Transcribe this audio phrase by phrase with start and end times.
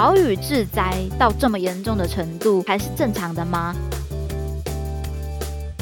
[0.00, 3.74] 豪雨致灾到这么严重的程度，还是正常的吗？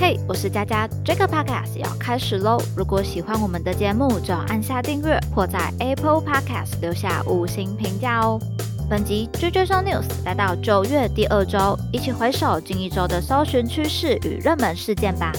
[0.01, 2.57] 嘿，我是佳佳，这个 podcast 要开始喽！
[2.75, 8.41] 如果喜欢我们的节目，就要按下订阅或在 Apple Podcast 留下五星评价哦。
[8.89, 15.31] 本集追追搜 news 来到九月第二周，一起回首近一周的搜寻趋势与热门事件吧。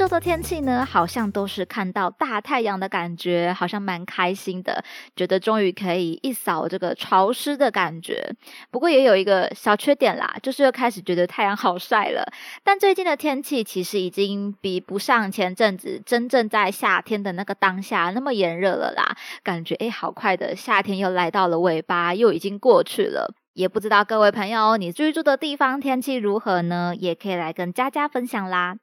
[0.00, 4.82] 周的天气呢，好像都是看到大太阳的感觉，好像蛮开心的，
[5.14, 8.34] 觉得终于可以一扫这个潮湿的感觉。
[8.70, 12.26] 不过也有一个小缺点啦，就是又开始觉得太阳好晒了。
[12.64, 19.14] 但最近的天气其实已经比不上前阵子真正在夏天的那个当下那么炎热了啦。
[19.42, 23.34] 感觉诶，好快的夏天又来到了尾巴，又已经过去了。
[23.52, 26.94] 也不知道各位朋友，你居住的地方天气如何呢？
[26.96, 28.76] 也可以来跟佳佳分享啦。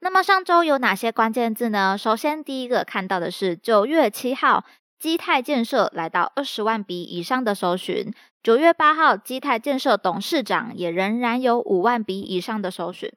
[0.00, 1.96] 那么上周有哪些关键字呢？
[1.98, 4.64] 首先，第一个看到的是九月七号，
[4.98, 13.12] 基泰建设来到二十万笔以上的搜寻；九月八号，基泰建设董事长也仍然有五万笔以上的搜寻。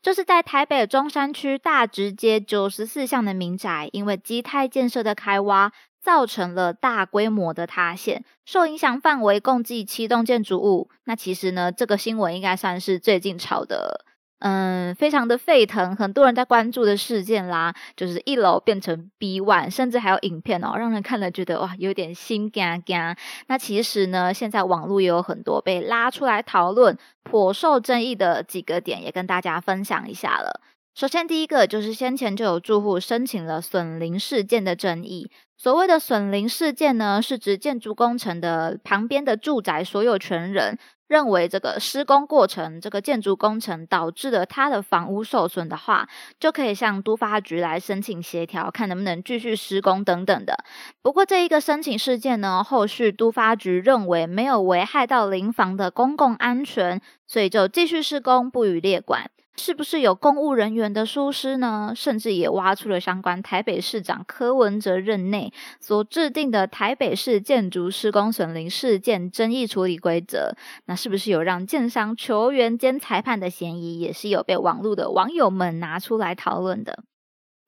[0.00, 10.88] 这是在台北中山区大直街九十四巷的民宅，因为基泰建设的开挖，造成了大规模的塌陷，受影响范围共计七栋建筑物。
[11.04, 14.06] 那其实呢，这个新闻应该算是最近炒的。
[14.40, 23.16] 嗯，非常的沸腾，很多人在关注的事件啦，就是一楼变成 B one，甚至还有影片哦，让人看了觉得哇，有点心肝肝。
[23.48, 30.60] 那其实呢，现在网络也有很多被拉出来讨论、颇受争议的几个点，也跟大家分享一下了。
[30.94, 35.30] 首先，第一个就是先前就有住户申请了损林事件的争议。
[35.56, 40.78] 所谓的损林事件呢，是指建筑工程的旁边的住宅所有权人。
[41.08, 46.08] 认为这个施工过程，这个建筑工程导致了他的房屋受损的话，
[46.40, 50.64] 就可以向都发局来申请协调，看能不能继续施工等等的。
[51.02, 59.30] 不过这一个申请事件呢，后续都发局认为没有危害到邻房的公共安全，所以就继续施工，不予列管。
[59.58, 61.92] 是不是有公务人员的疏失呢？
[61.96, 70.54] 甚至也挖出了相关台北市长柯文哲任内所制定的台北市建筑施工损林事件争议处理规则。
[70.84, 73.98] 那是不是有让建商球员兼裁判的嫌疑？
[73.98, 77.04] 也是有被网络的网友们拿出来讨论的。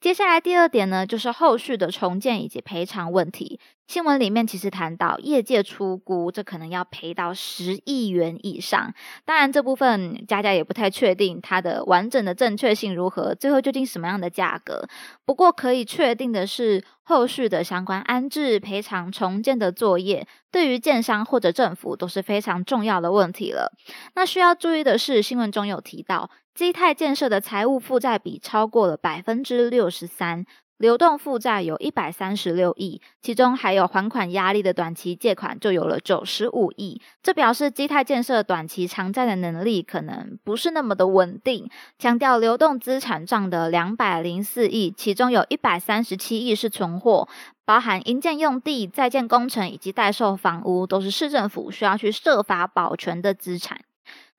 [0.00, 3.58] 接下来第二点呢，就是后续的重建以及赔偿问题。
[3.88, 8.94] 新闻里面其实谈到业界出估，这可能要赔到十亿元以上。
[9.24, 14.86] 当然这部分佳佳也不太确定它的完整的正确性如何，最后究竟什么样的价格。
[15.24, 23.72] 不过可以确定的是，后续的相关安置、赔偿、重建的作业，对于建商或者政府都是非常重要的问题了。
[24.14, 30.44] 那需要注意的是，新闻中有提到，基泰建设的财务负债比超过了百分之六十三。
[30.76, 41.70] 流动负债有一百三十六亿，其中还有还款压力的短期借款就有了九十五亿，这表示基泰建设短期偿债的能力可能不是那么的稳定。
[41.96, 47.28] 强调流动资产账的两百零四亿，其中有一百三十七亿是存货，
[47.64, 53.80] 包含营建用地、在建工程以及待售房屋，都是市政府需要去设法保全的资产。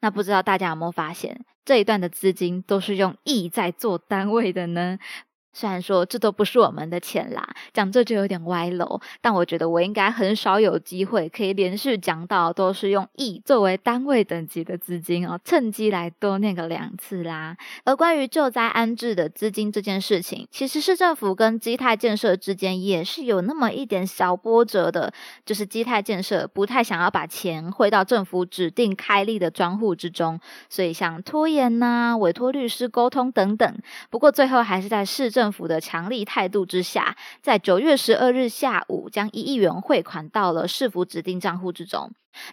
[0.01, 4.97] 那不知道大家有没有发现，这一段的资金都是用亿在做单位的呢？
[5.51, 17.57] 虽然说这都不是我们的钱啦，讲这就有点歪楼，但我觉得我应该很少有机会可以连续讲到都是用亿作为单位等级的资金哦，趁机来多念个两次啦。
[17.83, 25.11] 而关于救灾安置的资金这件事情，其实市政府跟基泰建设之间也是有那么一点小波折的，
[25.43, 30.39] 就是基泰建设不太想要把钱汇到政府指定开立的专户之中，
[30.69, 33.77] 所以像拖延呐、委托律师沟通等等，
[34.11, 35.38] 不过最后还是在市政。
[35.39, 42.11] 政府的强力态度之下，在九月十二日下午，将一亿元汇款到了市府指定账户之中。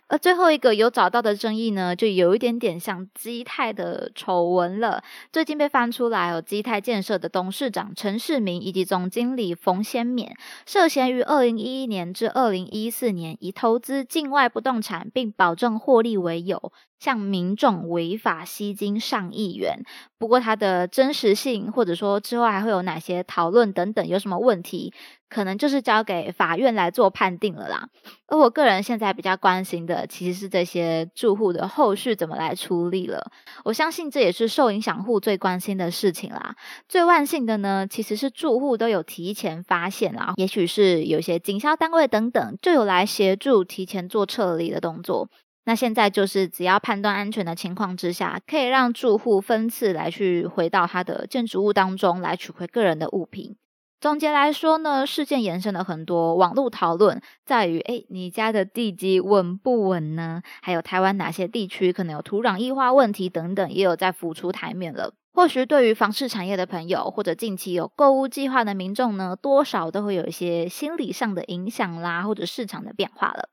[0.09, 5.03] 而最后一个有找到的争议呢，就有一点点像基泰的丑闻了。
[5.33, 10.31] 最近被翻出来，有基泰建设的董事长陈世明以及总经理冯先勉，
[10.67, 19.83] 涉嫌于二零一一年至二零一四年，以投资境外不动产并保证获利为由，向民众违法吸金上亿元。
[20.19, 24.93] 不过，它的真实性，或者说之后还会有哪些讨论等等，有什么问题？
[25.29, 27.89] 可能就是交给法院来做判定了啦。
[28.29, 33.31] 而我个人现在比较关心的，其实是这些住户的后续怎么来处理了。
[33.65, 36.57] 我相信这也是受影响户最关心的事情啦。
[36.89, 45.29] 最万幸的呢，其实是住户都有提前发现啦，也许是有些警消单位等等就有来协助提前做撤离的动作。
[45.69, 53.57] 那现在就是只要判断安全的情况之下，可以让住户分次来去回到他的建筑物当中来取回个人的物品。
[54.07, 60.43] 总结来说呢，事件延伸了很多网络讨论，在于诶，你家的地基稳不稳呢？
[60.63, 65.13] 还有台湾哪些地区可能有土壤异化问题等等，也有在浮出台面了。
[65.35, 73.49] 或许对于房市产业的朋友，或者近期有购物计划的民众呢，多少都会有一些心理上的影响啦，或者市场的变化了。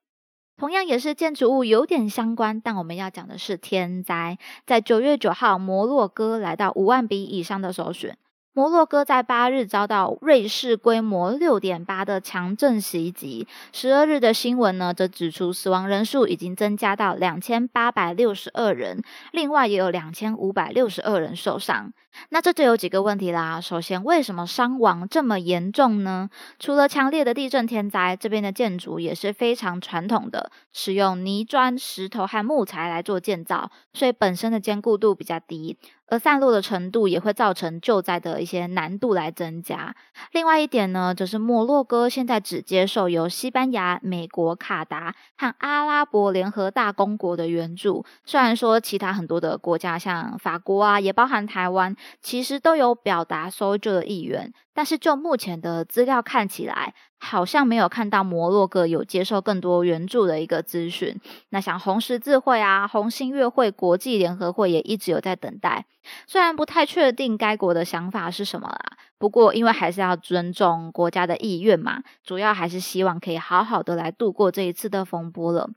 [0.55, 4.38] 同样也是建筑物有点相关，但我们要讲的是天灾。
[4.67, 8.19] 在九月九号，摩洛哥来到五万笔以上的首选。
[8.55, 19.01] 摩洛哥在八日遭到瑞士规模六点八的强震袭击，十二日的新闻呢，则指出死亡人数已经增加到两千八百六十二人，
[19.31, 21.91] 另外也有两千五百六十二人受伤。
[22.29, 23.59] 那这就有几个问题啦。
[23.59, 26.29] 首先，为什么伤亡这么严重呢？
[26.59, 35.75] 除了强烈的地震天灾，这边的建筑也是非常传统的，使用泥砖、石头和木材来做建造，所以本身的坚固度比较低。
[36.05, 39.95] 而散落的程度也会造成救灾的一些难度来增加。
[40.34, 48.06] 另外一点呢，就是摩洛哥现在只接受由西班牙、美国、卡达和阿拉伯联合大公国的援助。
[48.24, 54.54] 虽然说其他很多的国家，像法国啊，也包含台湾，其实都有表达搜救的意愿。
[54.74, 61.20] 但是就目前的资料看起来，好像没有看到摩洛哥有接受更多援助的一个资讯。
[61.50, 65.86] 那像红十字会啊、红新月会、国际联合会也一直有在等待。
[66.28, 75.70] 虽然不太确定该国的想法是什么啦，不过因为还是要尊重国家的意愿嘛，主要还是希望可以好好的来度过这一次的风波了。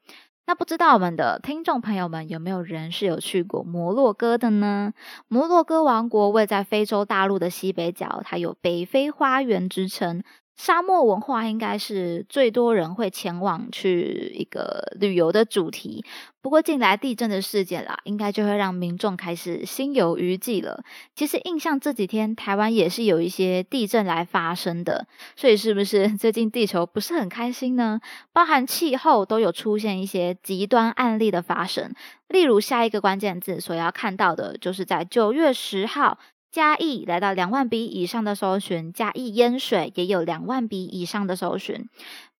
[0.48, 4.92] 那不知道我们的听众朋友们有没有人是有去过摩洛哥的呢？
[5.26, 10.22] 摩洛哥王国位在非洲大陆的西北角，它有“北非花园”之称。
[10.56, 16.04] 沙漠文化应该是最多人会前往去一个旅游的主题。
[16.40, 20.82] 不过近来地震的事件啦，应该就会让民众开始心有余悸了。
[21.14, 25.06] 其实印象这几天台湾也是有一些地震来发生的，
[25.36, 28.00] 所以是不是 最近地球不是很开心呢？
[28.32, 31.92] 包含气候都有出现一些极端案例的发生。
[32.28, 36.18] 例如下一个关键字所要看到的，就是在九月十号。
[36.56, 41.86] 嘉义来到两万笔以上的搜寻，嘉义淹水也有两万笔以上的搜寻。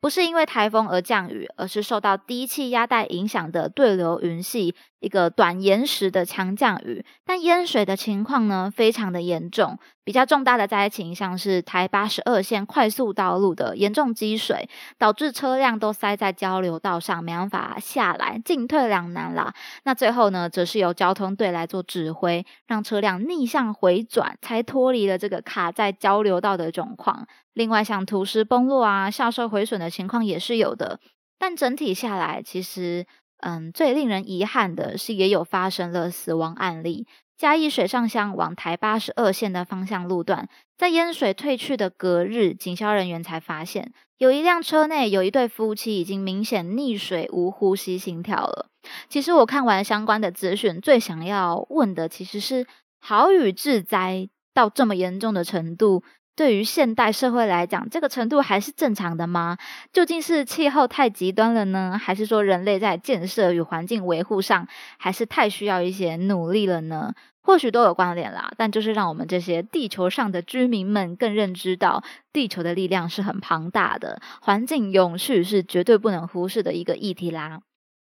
[0.00, 7.04] 不是因为台风而降雨，而是受到低气压带影响的对流云系一个短延时的强降雨。
[7.24, 9.78] 但淹水的情况呢，非常的严重。
[10.04, 19.52] 比较重大的灾情，像是台八十二线快速道路的严重积水，导致车辆都塞在交流道上，没办法下来，进退两难啦。
[19.82, 27.26] 那最后呢，则是由交通队来做指挥，让车辆逆向回转，才脱离了这个卡在交流道的状况。
[27.52, 31.00] 另外，像土石崩落啊、校舍毁损的情况也是有的，
[31.36, 33.06] 但整体下来，其实，
[33.38, 37.06] 嗯，最令人遗憾的是，也有发生了死亡案例。
[37.36, 40.48] 嘉义水上乡往台八十二线的方向路段，
[40.78, 48.68] 在淹水退去的隔日，警消人员才发现，有一辆车内有一对夫妻已经明显溺水、无呼吸、心跳了。
[49.10, 52.66] 其实我看完相关的资讯，最想要问的其实是：
[53.00, 56.02] 豪雨致灾到这么严重的程度？
[56.36, 59.56] 对于现代社会来讲，这个程度还是正常的吗？
[59.90, 64.68] 究竟是气候太极端了呢，还是说人类在建设与环境维护上
[64.98, 67.14] 还是太需要一些努力了呢？
[67.40, 72.02] 或许都有关联啦，但就是让我们这些地球上的居民们更认知到，
[72.32, 77.60] 地球的力量是很庞大的，环境永续是绝对不能忽视的一个议题啦。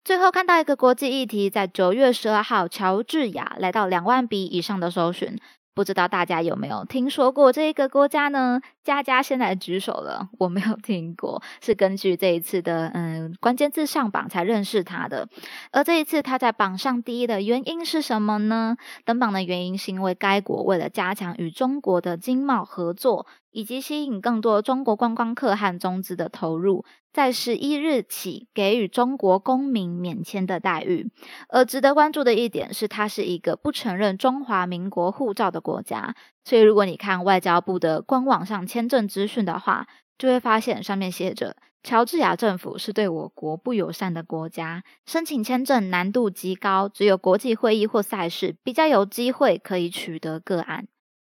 [0.05, 5.39] 最后看到一个国际议题，在九月十二号，乔治亚来到两万笔以上的搜寻。
[5.75, 8.61] 不知道大家有没有听说过这一个国家呢？
[8.85, 15.29] 佳佳先来举手了，我没有听过，是根据这一次的嗯关键字上榜才认识他的。
[15.71, 18.77] 而这一次他在榜上第一的原因是什么呢？
[19.05, 23.27] 登榜的原因是因为该国为了加强与中国的经贸合作。
[23.53, 31.11] 以及吸引更多中国观光客和中资的投入，在十一日起给予中国公民免签的待遇。
[31.49, 36.17] 而值得关注的一点是，它是一个不承认中华民国护照的国家。
[36.45, 39.87] 所以，如果你看外交部的官网上签证资讯的话，
[40.19, 50.87] 就会发现上面写着：乔治亚政府是对我国不友善的国家，申请签证难度极高，只有国际会议或赛事比较有机会可以取得个案。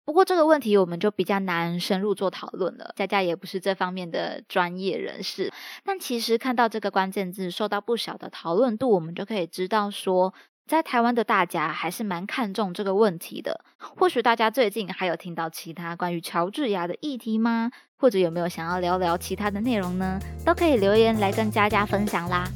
[0.07, 5.51] 不过这个问题我们就比较难深入做讨论了，佳佳也不是这方面的专业人士。
[5.83, 10.33] 但其实看到这个关键字受到不小的讨论度，我们就可以知道说，
[10.65, 13.65] 在台湾的大家还是蛮看重这个问题的。
[13.77, 17.69] 或许大家最近还有听到其他关于乔治亚的议题吗？
[17.97, 20.17] 或者有没有想要聊聊其他的内容呢？
[20.45, 22.47] 都可以留言来跟佳佳分享啦。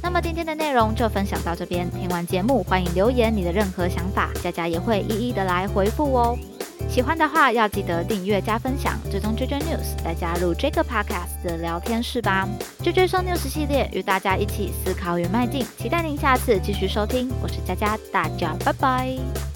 [0.00, 6.38] 那么今天的内容就分享到这边，听完节目欢迎留言你的任何想法，佳佳也会一一的来回复哦。
[6.90, 12.48] 喜欢的话要记得订阅加分享，追踪 JJ News，再加入这个 Podcast 的聊天室吧。
[12.82, 17.30] JJ 说 News 系列与大家一起思考与迈进，期待您下次继续收听。
[17.40, 19.49] 我是佳佳，大家拜拜。